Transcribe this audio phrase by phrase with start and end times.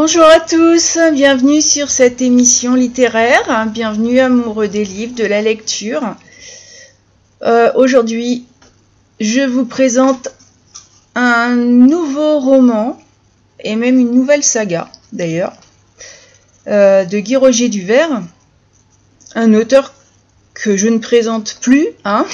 [0.00, 6.14] Bonjour à tous, bienvenue sur cette émission littéraire, bienvenue amoureux des livres, de la lecture.
[7.42, 8.46] Euh, aujourd'hui,
[9.18, 10.28] je vous présente
[11.16, 12.96] un nouveau roman,
[13.58, 15.54] et même une nouvelle saga d'ailleurs,
[16.68, 18.22] euh, de Guy Roger Duvert,
[19.34, 19.94] un auteur
[20.54, 22.24] que je ne présente plus, hein.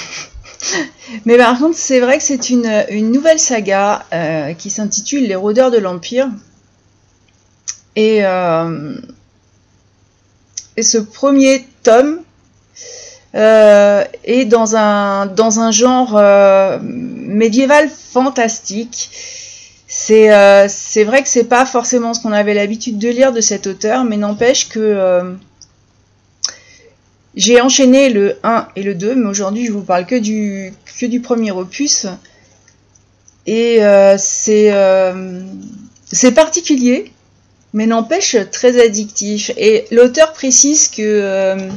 [1.24, 5.70] Mais par contre, c'est vrai que c'est une, nouvelle saga euh, qui s'intitule Les rôdeurs
[5.70, 6.28] de l'Empire.
[7.98, 8.96] Euh,
[10.76, 12.20] et, ce premier tome
[13.34, 16.20] euh, est dans un, dans un genre
[16.82, 19.10] médiéval fantastique.
[19.86, 24.04] C'est vrai que c'est pas forcément ce qu'on avait l'habitude de lire de cet auteur,
[24.04, 25.36] mais n'empêche que
[27.36, 31.06] j'ai enchaîné le 1 et le 2, mais aujourd'hui je vous parle que du, que
[31.06, 32.06] du premier opus.
[33.46, 34.16] Et euh,
[34.48, 35.42] euh,
[36.12, 37.12] c'est particulier,
[37.74, 39.50] mais n'empêche très addictif.
[39.58, 41.68] Et l'auteur précise que, euh,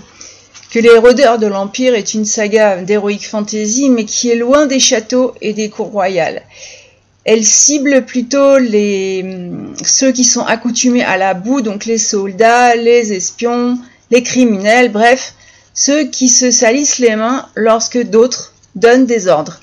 [0.72, 4.80] que Les Rôdeurs de l'Empire est une saga d'heroic fantasy, mais qui est loin des
[4.80, 6.44] châteaux et des cours royales.
[7.26, 9.26] Elle cible plutôt les,
[9.84, 13.78] ceux qui sont accoutumés à la boue, donc les soldats, les espions,
[14.12, 15.34] les criminels, bref,
[15.74, 19.60] ceux qui se salissent les mains lorsque d'autres donnent des ordres.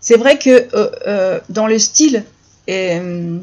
[0.00, 2.24] C'est vrai que euh, euh, dans le style,
[2.68, 3.38] euh,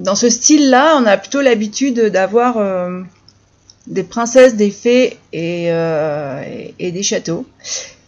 [0.00, 2.56] dans ce style-là, on a plutôt l'habitude d'avoir
[3.86, 5.70] des princesses, des fées et,
[6.78, 7.46] des châteaux.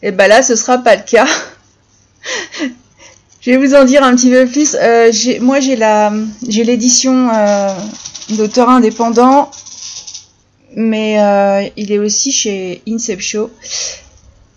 [0.02, 1.26] Et ben là, ce sera pas le cas.
[3.40, 4.76] Je vais vous en dire un petit peu plus.
[5.40, 6.12] moi, j'ai la,
[6.48, 7.30] j'ai l'édition
[8.30, 9.50] d'auteur indépendant
[10.76, 13.50] mais euh, il est aussi chez Inception.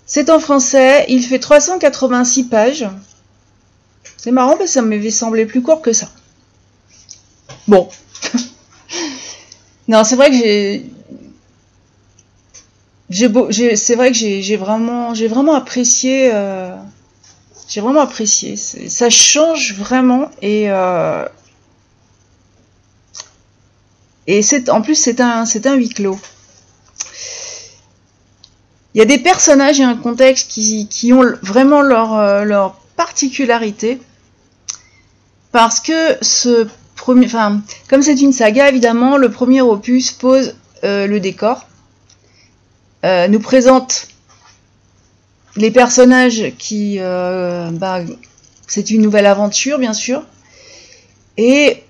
[0.05, 2.87] C'est en français, il fait 386 pages.
[4.17, 6.09] C'est marrant parce que ça m'avait semblé plus court que ça.
[7.69, 7.87] Bon.
[9.87, 10.35] non, c'est vrai que
[13.11, 16.75] j'ai c'est vrai que j'ai vraiment j'ai vraiment apprécié euh,
[17.67, 21.27] j'ai vraiment apprécié ça change vraiment et euh,
[24.25, 26.19] et c'est en plus c'est un c'est un huis clos.
[28.95, 34.01] Il y a des personnages et un contexte qui, ont vraiment leur, euh, leur particularité.
[35.51, 36.67] Parce que ce
[37.05, 41.67] comme c'est une saga, évidemment, le premier opus pose euh, le décor.
[43.05, 44.07] Euh, nous présente
[45.55, 46.99] les personnages qui.
[46.99, 48.01] Bah,
[48.67, 50.23] c'est une nouvelle aventure, bien sûr.
[51.37, 51.83] Et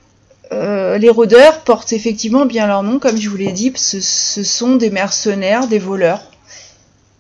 [0.52, 4.00] euh, les rôdeurs portent effectivement bien leur nom, comme je vous l'ai dit, ce,
[4.44, 6.22] sont des mercenaires, des voleurs,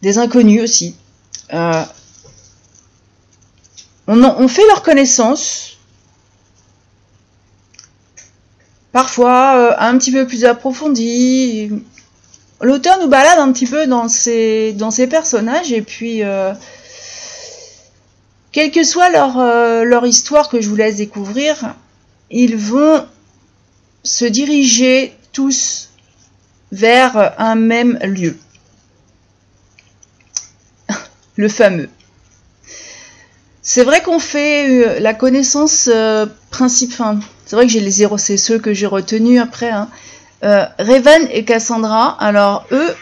[0.01, 0.95] des inconnus aussi.
[1.53, 1.83] Euh,
[4.07, 5.77] on, fait leur connaissance,
[8.91, 11.71] parfois euh, un petit peu plus approfondie.
[12.61, 16.21] L'auteur nous balade un petit peu dans ses, dans personnages et puis,
[18.51, 19.37] quelle que soit leur,
[19.85, 21.75] leur histoire que je vous laisse découvrir,
[22.29, 23.05] ils vont
[24.03, 25.89] se diriger tous
[26.73, 28.37] vers un même lieu.
[31.37, 31.89] Le fameux.
[33.71, 37.19] C'est vrai qu'on fait euh, la connaissance euh, principale.
[37.49, 39.71] C'est vrai que j'ai les zéros, c'est ceux que j'ai retenus après.
[39.71, 39.89] Hein.
[40.43, 42.95] Euh, Revan et Cassandra, alors eux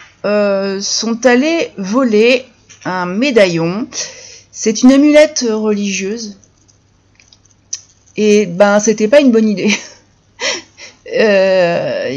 [0.81, 2.46] sont allés voler
[2.85, 3.88] un médaillon.
[4.52, 6.38] C'est une amulette religieuse.
[8.16, 9.74] Et ben, c'était pas une bonne idée.
[11.16, 12.09] Euh,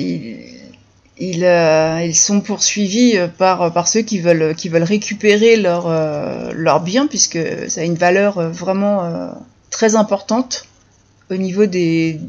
[1.22, 6.80] euh, ils, sont poursuivis par, par ceux qui veulent, qui veulent récupérer leur, euh, leur
[6.80, 9.32] bien, puisque ça a une valeur vraiment
[9.70, 10.64] très importante
[11.30, 12.20] au niveau des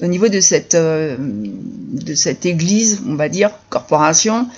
[0.00, 4.48] au niveau de cette de cette église on va dire corporation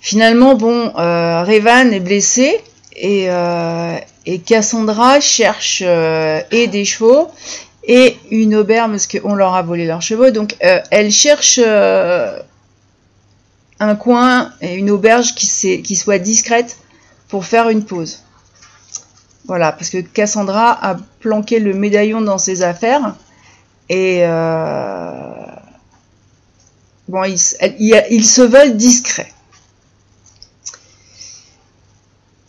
[0.00, 2.60] finalement bon Revan est blessé
[2.94, 3.26] et,
[4.26, 7.30] et Cassandra cherche et des chevaux
[7.86, 10.30] et une auberge parce qu'on leur a volé leurs chevaux.
[10.30, 12.38] Donc euh, elle cherche euh,
[13.80, 16.78] un coin et une auberge qui, qui soit discrète
[17.28, 18.22] pour faire une pause.
[19.46, 23.14] Voilà, parce que Cassandra a planqué le médaillon dans ses affaires
[23.88, 25.10] et euh,
[27.08, 29.32] bon, ils, se veulent discrets.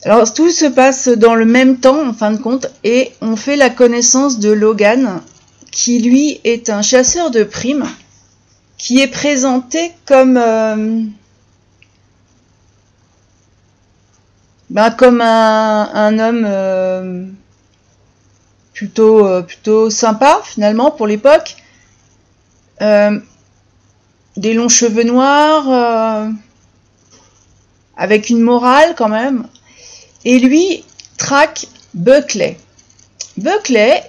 [0.03, 3.57] Alors tout se passe dans le même temps en fin de compte et on fait
[3.57, 5.21] la connaissance de Logan
[5.71, 7.87] qui lui est un chasseur de primes
[8.77, 11.03] qui est présenté comme euh,
[14.69, 17.25] ben, comme un, homme euh,
[18.73, 21.55] plutôt euh, plutôt sympa finalement pour l'époque
[22.79, 26.29] des longs cheveux noirs,
[27.97, 29.47] avec une morale quand même.
[30.25, 30.83] Et lui
[31.17, 32.57] traque Buckley.
[33.37, 34.03] Buckley,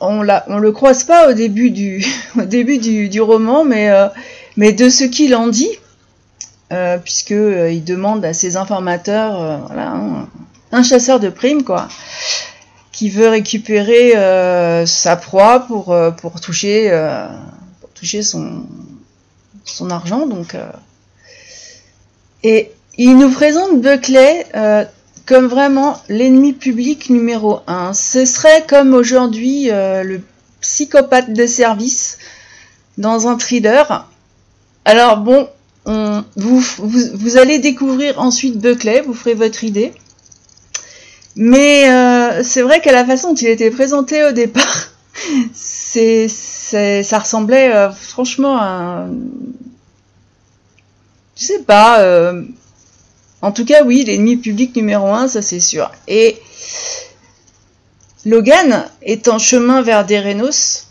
[0.00, 2.04] on, la, on le croise pas au début du,
[2.38, 4.08] au début du, roman, mais, euh,
[4.56, 5.70] mais de ce qu'il en dit,
[6.72, 9.94] euh, puisque euh, demande à ses informateurs, voilà,
[10.72, 11.88] un, chasseur de primes quoi,
[12.92, 14.12] qui veut récupérer
[14.86, 15.94] sa proie pour,
[16.40, 16.90] toucher,
[18.22, 20.56] son, argent, donc.
[22.42, 24.46] et il nous présente Buckley
[25.26, 27.92] comme vraiment l'ennemi public numéro un.
[27.92, 30.20] Ce serait comme aujourd'hui euh, le
[30.60, 32.18] psychopathe de service
[32.98, 34.08] dans un thriller.
[34.84, 35.48] Alors bon,
[35.84, 39.92] vous, allez découvrir ensuite Buckley, vous ferez votre idée.
[41.34, 44.88] Mais euh, c'est vrai qu'à la façon dont il était présenté au départ,
[45.54, 49.06] ça ressemblait euh, franchement à...
[51.36, 52.32] Je sais pas,
[53.40, 55.90] en tout cas, oui, l'ennemi public numéro un, ça c'est sûr.
[56.06, 56.40] Et
[58.24, 60.86] Logan est en chemin vers Derenos.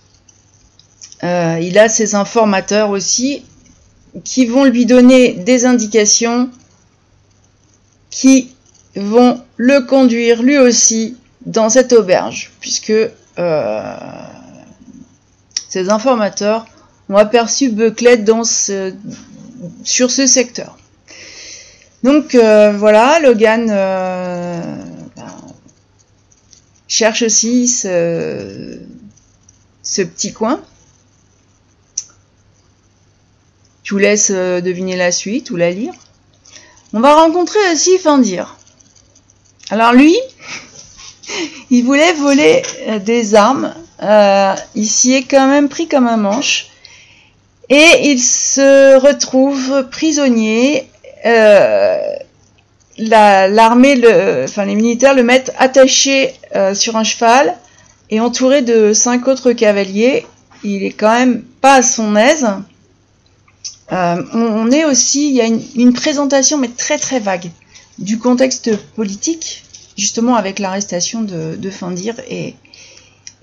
[1.24, 3.46] Euh, il a ses informateurs aussi
[4.24, 6.50] qui vont lui donner des indications
[8.10, 8.54] qui
[8.96, 11.16] vont le conduire lui aussi
[11.46, 12.92] dans cette auberge, puisque
[13.40, 13.96] euh,
[15.70, 16.66] ces informateurs
[17.10, 18.44] ont aperçu Buckley dans
[19.84, 20.78] sur ce secteur.
[22.04, 24.60] Donc euh, voilà, Logan euh,
[25.16, 25.36] ben,
[26.88, 28.78] cherche aussi ce,
[29.84, 30.62] petit coin.
[33.84, 35.94] Je vous laisse euh, deviner la suite ou la lire.
[36.94, 38.58] On va rencontrer aussi Fendir.
[39.70, 40.16] Alors lui,
[41.70, 42.62] il voulait voler
[43.06, 43.74] des armes.
[44.76, 46.68] il s'y est quand même pris comme un manche.
[47.70, 50.90] Et il se retrouve prisonnier
[51.26, 51.98] euh,
[52.98, 54.02] l'armée,
[54.44, 57.56] enfin les militaires le mettent attaché euh, sur un cheval
[58.10, 60.26] et entouré de cinq autres cavaliers.
[60.64, 62.46] Il est quand même pas à son aise.
[63.92, 67.52] Euh, on, est aussi, il y a une, présentation mais très très vague
[68.00, 69.66] du contexte politique,
[69.98, 72.56] justement avec l'arrestation de, de Fendir et,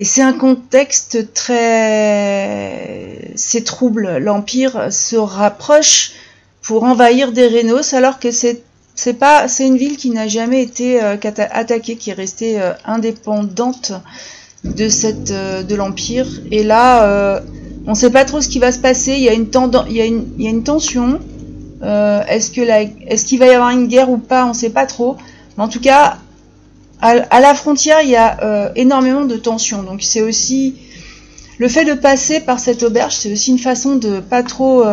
[0.01, 4.17] c'est un contexte très, c'est trouble.
[4.19, 6.13] L'empire se rapproche
[6.61, 8.63] pour envahir des Rénos, alors que c'est
[9.19, 11.17] pas c'est une ville qui n'a jamais été euh,
[11.51, 13.91] attaquée, qui est restée euh, indépendante
[14.63, 16.27] de de l'empire.
[16.49, 17.41] Et là,
[17.89, 19.13] on ne sait pas trop ce qui va se passer.
[19.13, 19.49] Il y a une
[20.63, 21.19] tension.
[21.81, 24.45] est-ce qu'il va y avoir une guerre ou pas?
[24.45, 25.17] On ne sait pas trop.
[25.57, 26.19] Mais en tout cas,
[27.01, 29.81] à, la frontière, il y a énormément de tensions.
[29.81, 30.75] Donc c'est aussi
[31.57, 34.83] le fait de passer par cette auberge, c'est aussi une façon de pas trop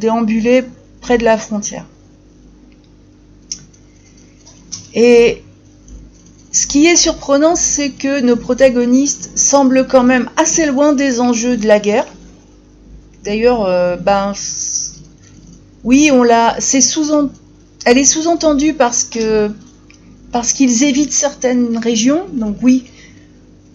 [0.00, 0.64] déambuler
[1.02, 1.84] près de la frontière.
[4.94, 5.42] Et
[6.56, 11.58] ce qui est surprenant, c'est que nos protagonistes semblent quand même assez loin des enjeux
[11.58, 12.06] de la guerre.
[13.24, 14.32] D'ailleurs, euh, ben,
[15.84, 17.12] oui, on l'a, c'est sous,
[17.84, 19.50] elle est sous-entendue parce que
[20.32, 22.24] parce qu'ils évitent certaines régions.
[22.32, 22.86] Donc oui,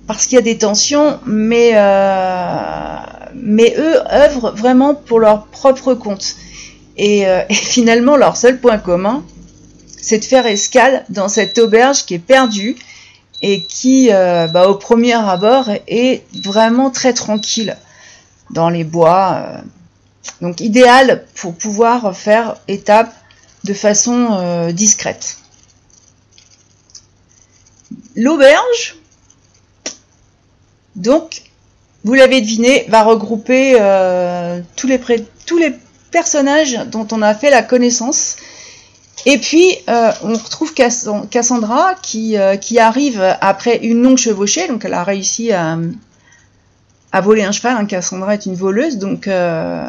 [0.08, 2.96] parce qu'il y a des tensions, mais euh,
[3.36, 6.36] mais eux œuvrent vraiment pour leur propre compte.
[7.00, 9.24] Euh, et, finalement, leur seul point commun,
[10.02, 12.76] c'est de faire escale dans cette auberge qui est perdue
[13.42, 17.78] et qui, euh, bah, au premier abord, est vraiment très tranquille
[18.50, 19.44] dans les bois.
[19.46, 19.58] Euh.
[20.42, 23.14] donc idéal pour pouvoir faire étape
[23.64, 25.38] de façon discrète.
[28.16, 28.96] L'auberge,
[30.96, 31.44] donc,
[32.04, 33.78] vous l'avez deviné, va regrouper
[34.76, 35.00] tous les
[36.12, 38.36] personnages dont on a fait la connaissance.
[39.26, 44.68] Et puis, euh, on retrouve Cassandra qui, euh, qui, arrive après une longue chevauchée.
[44.68, 45.78] Donc, elle a réussi à,
[47.12, 47.78] à voler un cheval.
[47.78, 47.86] Hein.
[47.86, 48.98] Cassandra est une voleuse.
[48.98, 49.88] Donc, euh,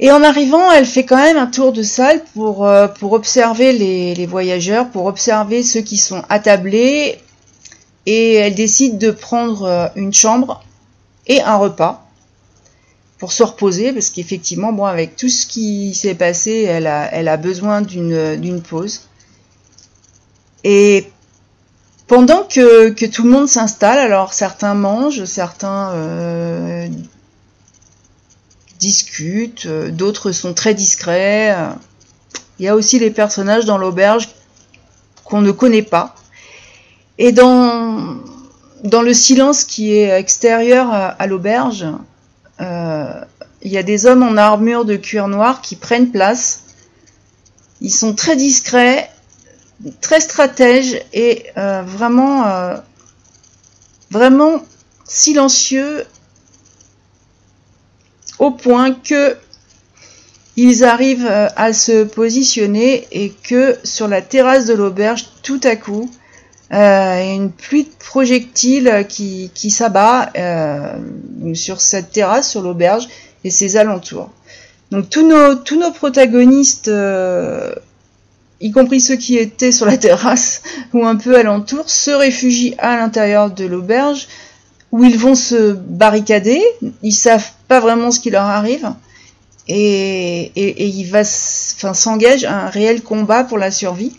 [0.00, 4.14] Et en arrivant, elle fait quand même un tour de salle pour, pour observer les,
[4.14, 7.18] les, voyageurs, pour observer ceux qui sont attablés.
[8.06, 10.64] Et elle décide de prendre une chambre
[11.28, 12.09] et un repas
[13.20, 17.28] pour se reposer, parce qu'effectivement, bon, avec tout ce qui s'est passé, elle a, elle
[17.28, 19.02] a besoin d'une pause.
[20.64, 21.06] Et
[22.06, 26.88] pendant que, tout le monde s'installe, alors certains mangent, certains euh,
[28.78, 31.54] discutent, d'autres sont très discrets.
[32.58, 34.30] Il y a aussi les personnages dans l'auberge
[35.24, 36.14] qu'on ne connaît pas.
[37.18, 38.16] Et dans,
[38.82, 41.92] dans le silence qui est extérieur à, l'auberge, euh,
[42.60, 46.64] il y a des hommes en armure de cuir noir qui prennent place.
[47.80, 49.10] Ils sont très discrets,
[50.00, 52.76] très stratèges et euh, vraiment, euh,
[54.10, 54.62] vraiment
[55.06, 56.04] silencieux
[58.38, 59.36] au point que
[60.56, 66.10] ils arrivent à se positionner et que sur la terrasse de l'auberge, tout à coup,
[66.72, 70.94] euh, une pluie de projectiles qui, qui s'abat euh,
[71.54, 73.08] sur cette terrasse, sur l'auberge
[73.42, 74.30] et ses alentours.
[74.92, 77.74] Donc tous nos, tous nos protagonistes, euh,
[78.60, 80.62] y compris ceux qui étaient sur la terrasse
[80.92, 84.28] ou un peu alentour, se réfugient à l'intérieur de l'auberge
[84.92, 86.62] où ils vont se barricader.
[87.02, 88.92] Ils savent pas vraiment ce qui leur arrive.
[89.66, 94.16] Et, et, et il va, s'engage un réel combat pour la survie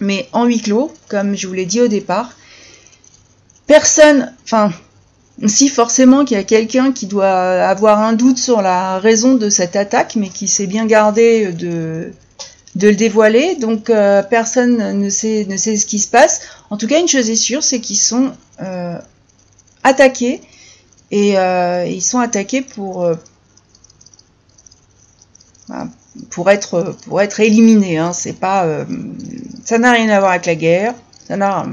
[0.00, 2.32] mais en huis clos, comme je vous l'ai dit au départ.
[3.66, 4.72] Personne, enfin,
[5.46, 9.50] si forcément qu'il y a quelqu'un qui doit avoir un doute sur la raison de
[9.50, 12.12] cette attaque, mais qui s'est bien gardé de,
[12.76, 16.42] de le dévoiler, donc euh, personne ne sait, ne sait ce qui se passe.
[16.70, 18.98] En tout cas, une chose est sûre, c'est qu'ils sont euh,
[19.82, 20.40] attaqués,
[21.10, 23.08] et euh, ils sont attaqués pour,
[25.68, 25.88] bah,
[26.30, 27.98] pour être pour être éliminé.
[27.98, 28.12] Hein.
[28.12, 28.84] C'est pas, euh,
[29.64, 30.94] ça n'a rien à voir avec la guerre.
[31.26, 31.66] Ça n'a,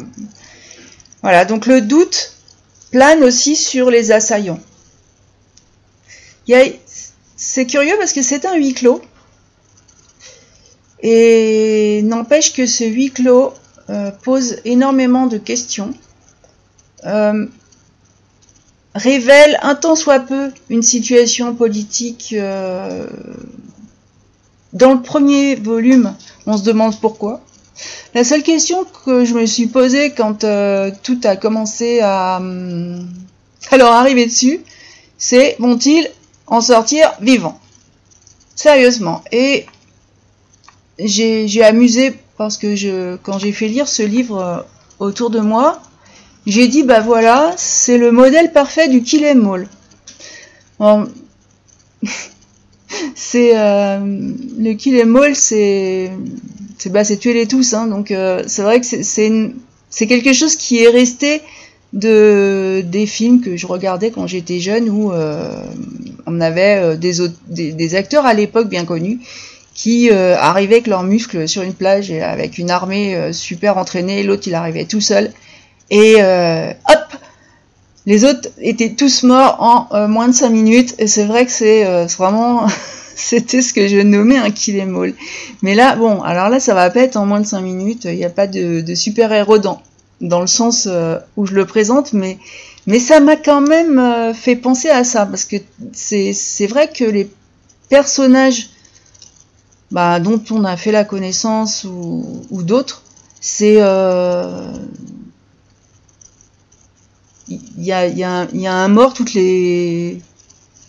[1.21, 1.45] voilà.
[1.45, 2.33] Donc le doute
[2.91, 4.59] plane aussi sur les assaillants.
[7.35, 9.01] c'est curieux parce que c'est un huis clos.
[11.01, 13.53] Et n'empêche que ce huis clos
[13.89, 15.93] euh, pose énormément de questions.
[17.05, 17.45] Euh,
[18.95, 22.33] révèle un tant soit peu une situation politique
[24.73, 26.15] dans le premier volume,
[26.45, 27.41] on se demande pourquoi.
[28.13, 33.07] La seule question que je me suis posée quand euh, tout a commencé à, hum,
[33.71, 34.61] à leur arriver dessus,
[35.17, 36.09] c'est vont-ils
[36.47, 37.59] en sortir vivants?
[38.55, 39.23] Sérieusement.
[39.31, 39.65] Et
[40.99, 44.57] j'ai amusé parce que je, quand j'ai fait lire ce livre euh,
[44.99, 45.81] autour de moi,
[46.45, 49.25] j'ai dit bah voilà, c'est le modèle parfait du kill.
[50.79, 51.09] Bon,
[53.15, 56.11] c'est euh, le kill em all, c'est
[56.77, 60.83] c'est bah, tuer les tous, hein, donc euh, c'est vrai que c'est quelque chose qui
[60.83, 61.41] est resté
[61.93, 65.63] de des films que je regardais quand j'étais jeune où euh,
[66.25, 67.13] on avait des,
[67.47, 69.19] des, acteurs à l'époque bien connus
[69.75, 74.43] qui arrivaient avec leurs muscles sur une plage et avec une armée super entraînée, l'autre
[74.47, 75.31] il arrivait tout seul.
[75.89, 77.22] Et hop
[78.05, 81.51] les autres étaient tous morts en euh, moins de 5 minutes et c'est vrai que
[81.51, 82.67] c'est euh, vraiment
[83.15, 85.13] c'était ce que je nommais un kill em.
[85.61, 88.15] Mais là bon, alors là ça va pas être en moins de 5 minutes, il
[88.15, 89.81] n'y a pas de, super-héros dans
[90.21, 92.37] dans le sens euh, où je le présente mais
[92.85, 95.55] mais ça m'a quand même fait penser à ça parce que
[95.93, 97.29] c'est c'est vrai que les
[97.89, 98.69] personnages
[99.91, 103.03] bah, dont on a fait la connaissance ou, ou d'autres,
[103.39, 103.77] c'est
[107.47, 110.21] il y a, un mort toutes les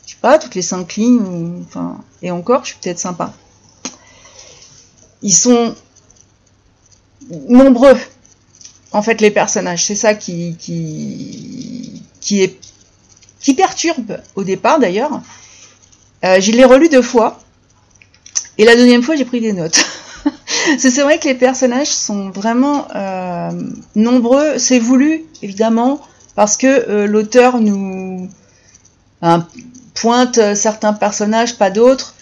[0.06, 3.32] je sais pas toutes les cinq lignes enfin et encore je suis peut-être sympa.
[5.22, 5.74] Ils sont
[7.48, 7.96] nombreux
[8.92, 9.84] en fait les personnages.
[9.84, 15.20] C'est ça qui qui qui perturbe au départ d'ailleurs.
[16.24, 17.40] Euh, je l'ai relu deux fois.
[18.56, 19.84] Et la deuxième fois j'ai pris des notes.
[20.78, 23.50] C'est vrai que les personnages sont vraiment euh,
[23.94, 24.58] nombreux.
[24.58, 26.00] C'est voulu évidemment
[26.34, 28.28] parce que euh, l'auteur nous
[29.94, 32.14] pointe certains personnages, pas d'autres,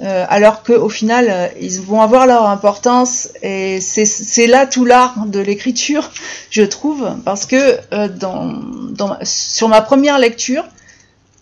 [0.00, 5.26] euh, alors qu'au final, euh, ils vont avoir leur importance, et c'est là tout l'art
[5.26, 6.10] de l'écriture,
[6.50, 10.64] je trouve, parce que dans, sur ma première lecture,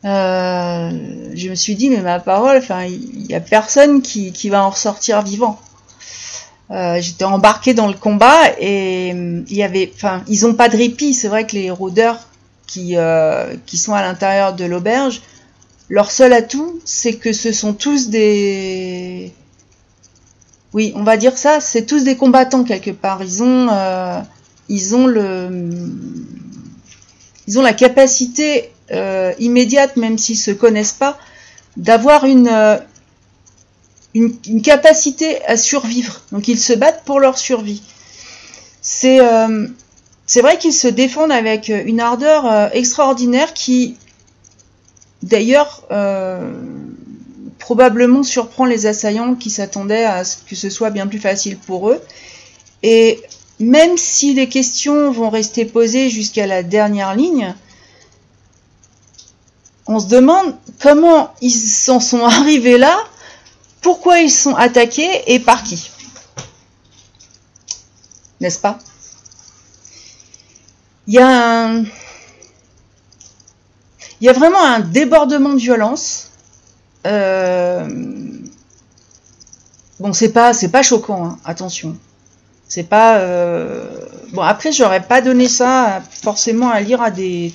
[0.05, 4.63] je me suis dit, mais ma parole, enfin, il n'y a personne qui, qui va
[4.63, 5.59] en ressortir vivant.
[6.73, 10.71] Euh, j'étais embarquée dans le combat et euh, il y avait, enfin, ils ont pas
[10.71, 11.13] de répit.
[11.13, 12.19] C'est vrai que les rôdeurs
[12.67, 15.21] qui euh, qui sont à l'intérieur de l'auberge,
[15.91, 19.33] leur seul atout, c'est que ce sont tous des,
[20.73, 23.23] oui, on va dire ça, c'est tous des combattants quelque part.
[23.23, 23.69] Ils ont,
[24.71, 25.69] ils ont le,
[27.47, 28.71] ils ont la capacité
[29.39, 31.19] immédiate, même s'ils se connaissent pas,
[31.77, 32.49] d'avoir une
[34.15, 36.21] une, capacité à survivre.
[36.33, 37.83] Donc ils se battent pour leur survie.
[38.81, 39.67] C'est euh,
[40.37, 43.97] vrai qu'ils se défendent avec une ardeur euh, extraordinaire qui,
[45.23, 46.53] d'ailleurs, euh,
[47.59, 51.91] probablement surprend les assaillants qui s'attendaient à ce que ce soit bien plus facile pour
[51.91, 52.01] eux.
[52.83, 53.23] Et
[53.61, 57.55] même si les questions vont rester posées jusqu'à la dernière ligne,
[59.87, 62.99] on se demande comment ils s'en sont arrivés là,
[63.83, 65.91] pourquoi ils sont attaqués et par qui.
[68.41, 68.79] N'est-ce pas
[71.07, 71.69] Il y a.
[74.21, 76.31] Il y a vraiment un débordement de violence.
[77.07, 77.89] Euh,
[79.99, 81.97] bon, c'est pas, pas choquant, hein, attention.
[82.69, 83.19] C'est pas.
[83.19, 83.85] Euh,
[84.33, 87.53] bon, après, j'aurais pas donné ça forcément à lire à des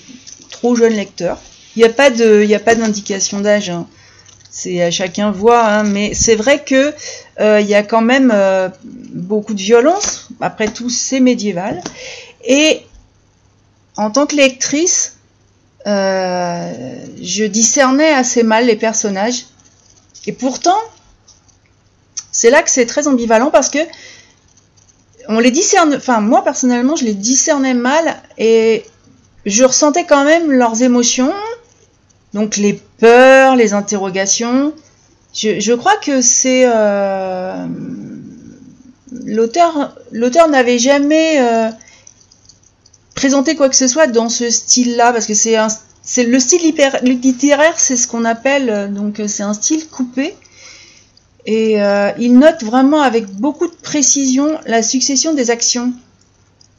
[0.50, 1.40] trop jeunes lecteurs.
[1.76, 3.70] Il n'y a pas d'indication d'âge.
[3.70, 3.88] Hein.
[4.50, 5.84] C'est à chacun voit, hein.
[5.84, 6.94] mais c'est vrai que
[7.40, 8.34] euh, il y a quand même
[8.84, 10.30] beaucoup de violence.
[10.42, 11.82] Après tout, c'est médiéval.
[12.44, 12.82] Et
[13.98, 15.18] en tant que lectrice,
[15.88, 19.46] euh, je discernais assez mal les personnages.
[20.26, 20.78] Et pourtant,
[22.32, 23.80] c'est là que c'est très ambivalent parce que
[25.30, 28.86] on les discerne, enfin moi personnellement, je les discernais mal et
[29.46, 31.34] je ressentais quand même leurs émotions,
[32.34, 34.74] donc les peurs, les interrogations.
[35.34, 37.68] Je, crois que c'est euh,
[39.26, 41.70] l'auteur, l'auteur n'avait jamais euh,
[43.14, 45.68] présenter quoi que ce soit dans ce style-là, parce que c'est un,
[46.08, 46.62] c'est le style
[47.02, 50.34] littéraire, c'est ce qu'on appelle, euh, donc euh, c'est un style coupé.
[51.46, 55.92] Et euh, il note vraiment avec beaucoup de précision la succession des actions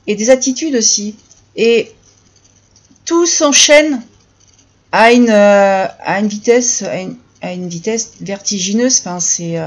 [0.07, 1.15] et des attitudes aussi.
[1.57, 1.93] Et
[3.05, 4.01] tout s'enchaîne
[4.93, 6.83] à une, à une vitesse,
[7.43, 8.99] à une, vitesse vertigineuse.
[9.01, 9.59] Enfin, c'est,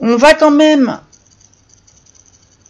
[0.00, 1.00] on va quand même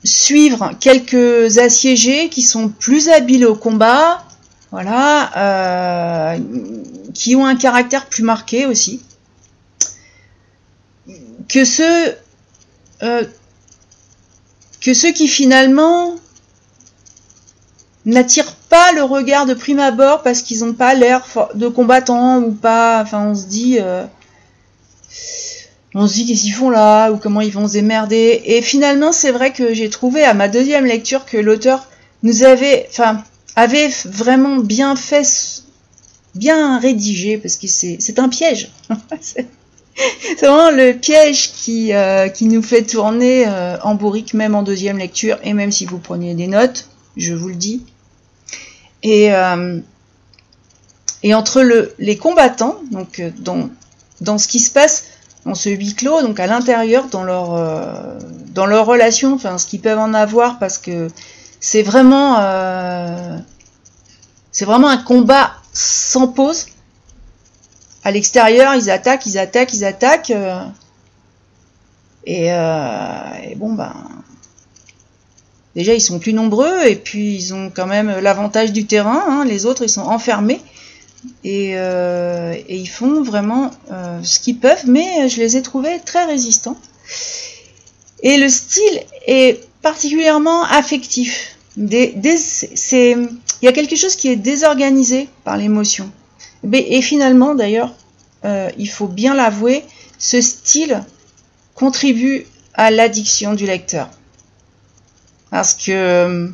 [0.04, 4.24] suivre quelques assiégés qui sont plus habiles au combat,
[4.70, 6.38] voilà, euh,
[7.14, 9.02] qui ont un caractère plus marqué aussi,
[11.48, 12.14] que ceux,
[13.02, 13.24] euh,
[14.80, 16.16] que ceux qui finalement
[18.12, 21.22] n'attirent pas le regard de prime abord parce qu'ils n'ont pas l'air
[21.54, 23.78] de combattants ou pas, enfin on se dit...
[23.80, 24.04] Euh,
[25.94, 28.42] on se dit qu'est-ce qu'ils font là ou comment ils vont se démerder.
[28.44, 31.88] Et finalement, c'est vrai que j'ai trouvé à ma deuxième lecture que l'auteur
[32.22, 33.24] nous avait, enfin,
[33.56, 35.62] avait vraiment bien fait,
[36.34, 38.70] bien rédigé parce que c'est un piège.
[39.20, 39.46] c'est
[40.40, 45.38] vraiment le piège qui, euh, nous fait tourner euh, en bourrique même en deuxième lecture
[45.42, 47.84] et même si vous preniez des notes, je vous le dis.
[49.02, 49.80] Et, euh,
[51.22, 53.70] et entre le, les combattants, donc dans,
[54.20, 55.04] dans ce qui se passe
[55.44, 59.66] en ce huis clos, donc à l'intérieur dans leur euh, dans leur relation, enfin ce
[59.66, 61.08] qu'ils peuvent en avoir parce que
[61.60, 63.38] c'est vraiment euh,
[64.52, 66.66] c'est vraiment un combat sans pause.
[68.04, 70.30] À l'extérieur, ils attaquent, ils attaquent, ils attaquent.
[70.30, 70.64] Euh,
[72.24, 73.92] et, bon ben
[75.78, 79.22] déjà ils sont plus nombreux et puis ils ont quand même l'avantage du terrain.
[79.28, 79.44] Hein.
[79.46, 80.60] les autres ils sont enfermés.
[81.46, 86.24] Euh, et, ils font vraiment euh, ce qu'ils peuvent, mais je les ai trouvés très
[86.24, 86.76] résistants.
[88.22, 91.56] Et le style est particulièrement affectif.
[91.76, 91.98] il
[93.62, 96.10] y a quelque chose qui est désorganisé par l'émotion.
[96.72, 97.94] Et, finalement, d'ailleurs,
[98.44, 99.84] euh, il faut bien l'avouer,
[100.18, 101.04] ce style
[101.74, 104.08] contribue à l'addiction du lecteur.
[105.50, 106.50] Parce que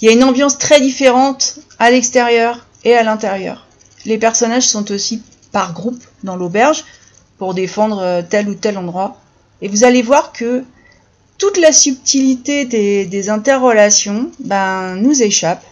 [0.00, 3.66] il y a une ambiance très différente à l'extérieur et à l'intérieur.
[4.04, 5.22] Les personnages sont aussi
[5.52, 6.84] par groupe dans l'auberge
[7.38, 9.20] pour défendre euh, tel ou tel endroit.
[9.62, 10.64] Et vous allez voir que
[11.38, 15.64] toute la subtilité des, interrelations ben, nous échappe.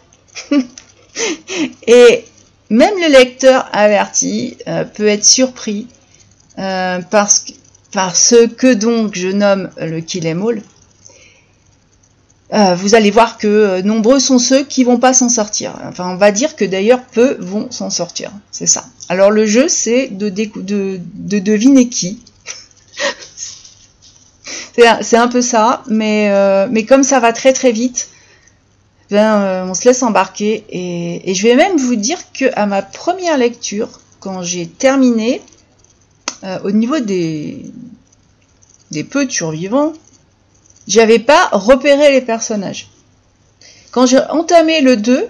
[1.87, 2.25] et
[2.71, 5.87] même le lecteur averti euh, peut être surpris
[6.59, 7.47] euh, parce,
[7.93, 10.43] par ce que donc je nomme le kill em
[12.55, 15.75] euh, vous allez voir que euh, nombreux sont ceux qui vont pas s'en sortir.
[15.89, 18.31] Enfin, on va dire que d'ailleurs peu vont s'en sortir.
[18.53, 18.85] C'est ça.
[19.09, 22.23] Alors le jeu, c'est de, de, deviner qui.
[25.01, 28.09] c'est un peu ça, mais, euh, mais comme ça va très très vite,
[29.11, 30.65] ben, on se laisse embarquer.
[30.69, 33.89] Et, je vais même vous dire que à ma première lecture,
[34.21, 35.43] quand j'ai terminé,
[36.63, 37.65] au niveau des,
[38.91, 39.95] des peu de survivants,
[40.87, 42.89] j'avais pas repéré les personnages.
[43.91, 45.29] Quand j'ai entamé le 2,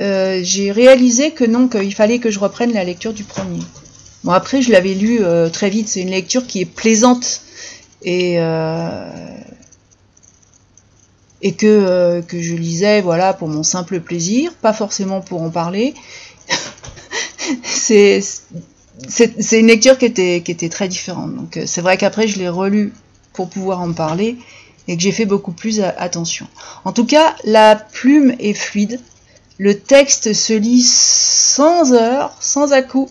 [0.00, 3.60] euh, j'ai réalisé que non, qu'il fallait que je reprenne la lecture du premier.
[4.24, 5.88] Bon, après, je l'avais lu euh, très vite.
[5.88, 7.42] C'est une lecture qui est plaisante
[8.02, 9.10] et, euh,
[11.42, 15.94] et que, que je lisais voilà, pour mon simple plaisir, pas forcément pour en parler.
[17.64, 18.22] c'est
[19.52, 21.34] une lecture qui était, qui était très différente.
[21.34, 22.92] Donc c'est vrai qu'après je l'ai relu
[23.38, 24.36] pour pouvoir en parler
[24.88, 26.48] et que j'ai fait beaucoup plus attention.
[26.84, 29.00] En tout cas, la plume est fluide,
[29.58, 33.08] le texte se lit sans heure, sans à-coup,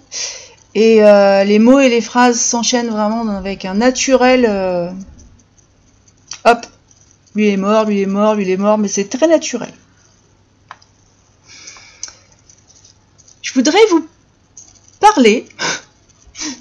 [0.75, 4.45] et euh, les mots et les phrases s'enchaînent vraiment avec un naturel.
[4.49, 4.91] Euh,
[6.43, 6.65] hop,
[7.33, 9.71] lui est mort, lui est mort, lui est mort, mais c'est très naturel.
[13.41, 14.05] Je voudrais vous
[14.99, 15.47] parler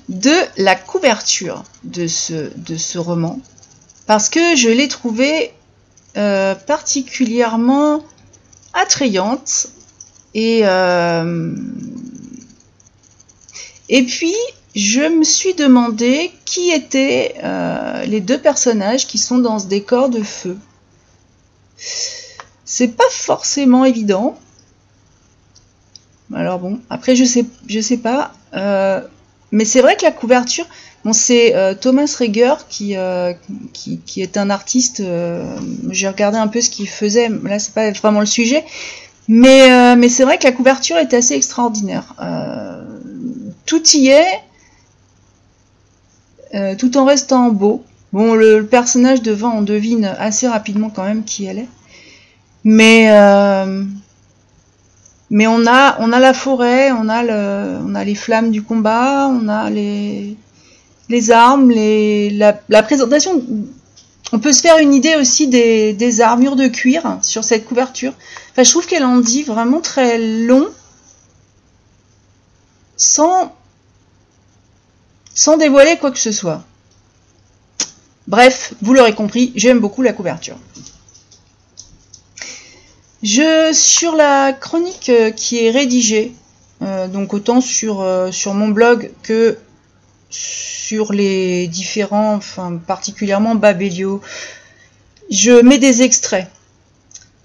[0.09, 3.41] de la couverture de ce, de ce roman
[4.07, 5.53] parce que je l'ai trouvé
[6.17, 8.05] euh, particulièrement
[8.73, 9.69] attrayante
[10.35, 11.55] et euh,
[13.89, 14.35] et puis
[14.75, 20.09] je me suis demandé qui étaient euh, les deux personnages qui sont dans ce décor
[20.09, 20.57] de feu.
[22.65, 24.39] C'est pas forcément évident.
[26.35, 28.33] Alors bon, après je sais, je sais pas.
[29.53, 30.67] Mais c'est vrai que la couverture,
[31.13, 33.33] c'est euh, Thomas Reger qui, euh,
[33.73, 35.01] qui, qui, est un artiste.
[35.01, 35.45] Euh,
[35.91, 37.29] j'ai regardé un peu ce qu'il faisait.
[37.29, 38.65] Là, c'est pas vraiment le sujet.
[39.29, 42.15] Mais, mais c'est vrai que la couverture est assez extraordinaire.
[43.67, 44.43] tout y est,
[46.77, 47.85] tout en restant beau.
[48.13, 51.69] Bon, le, le, personnage devant, on devine assez rapidement quand même qui elle est.
[52.63, 53.09] Mais
[55.31, 58.63] mais on a, on a la forêt, on a, le, on a les flammes du
[58.63, 60.37] combat, on a les,
[61.09, 63.43] les armes, la, présentation.
[64.33, 68.13] On peut se faire une idée aussi des, des armures de cuir sur cette couverture.
[68.51, 70.69] Enfin, je trouve qu'elle en dit vraiment très long,
[72.97, 73.55] sans,
[75.35, 76.65] sans dévoiler quoi que ce soit.
[78.27, 80.59] Bref, vous l'aurez compris, j'aime beaucoup la couverture.
[83.23, 86.33] Je, sur la chronique euh, qui est rédigée,
[86.83, 89.59] euh, donc autant sur, euh, sur mon blog que
[90.37, 94.21] sur les différents, enfin particulièrement Babelio,
[95.31, 96.49] je mets des extraits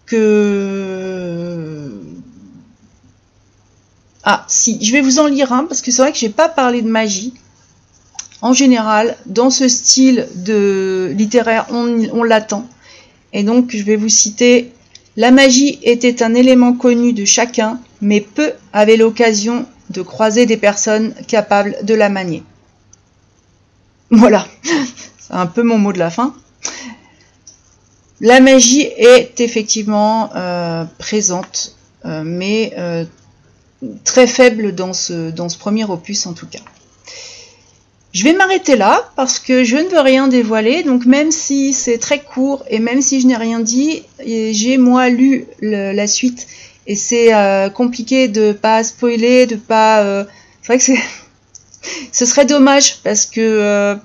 [0.05, 1.91] que
[4.23, 6.49] ah si, je vais vous en lire un parce que c'est vrai que j'ai pas
[6.49, 7.33] parlé de magie.
[8.43, 12.67] En général, dans ce style de littéraire, on, on l'attend.
[13.33, 14.71] Et donc je vais vous citer
[15.17, 20.57] la magie était un élément connu de chacun, mais peu avaient l'occasion de croiser des
[20.57, 22.43] personnes capables de la manier.
[24.17, 26.35] Voilà, c'est un peu mon mot de la fin.
[28.19, 33.05] La magie est effectivement euh, présente, euh, mais euh,
[34.03, 36.59] très faible dans ce, premier opus en tout cas.
[38.13, 40.83] Je vais m'arrêter là parce que je ne veux rien dévoiler.
[40.83, 45.07] Donc même si c'est très court et même si je n'ai rien dit, j'ai moi
[45.07, 46.47] lu la suite
[46.85, 47.31] et c'est
[47.73, 50.25] compliqué de pas spoiler, de pas.
[50.61, 50.99] C'est vrai que c'est.
[52.11, 53.95] Ce serait dommage parce que euh,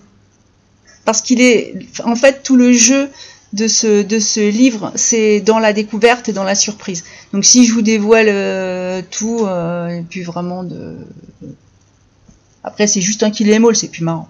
[1.04, 3.10] parce qu'il est en fait tout le jeu
[3.52, 7.04] de ce livre, c'est dans la découverte et dans la surprise.
[7.32, 10.96] Donc si je vous dévoile tout, et puis vraiment de
[12.66, 14.28] après, c'est juste un kill c'est plus marrant.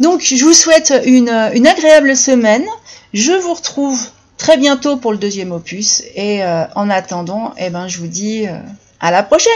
[0.00, 2.64] Donc, je vous souhaite une, agréable semaine.
[3.12, 4.00] Je vous retrouve
[4.38, 6.02] très bientôt pour le deuxième opus.
[6.14, 8.58] Et euh, en attendant, eh ben, je vous dis euh,
[8.98, 9.52] à la prochaine